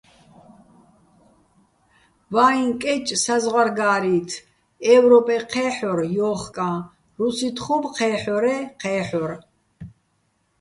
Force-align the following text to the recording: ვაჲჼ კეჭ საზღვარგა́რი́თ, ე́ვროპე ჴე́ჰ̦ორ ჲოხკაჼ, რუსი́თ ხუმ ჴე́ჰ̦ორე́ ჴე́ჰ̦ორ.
ვაჲჼ 2.33 2.69
კეჭ 2.81 3.07
საზღვარგა́რი́თ, 3.23 4.31
ე́ვროპე 4.93 5.37
ჴე́ჰ̦ორ 5.51 5.99
ჲოხკაჼ, 6.13 6.71
რუსი́თ 7.17 7.57
ხუმ 7.63 7.83
ჴე́ჰ̦ორე́ 7.95 8.59
ჴე́ჰ̦ორ. 8.81 9.31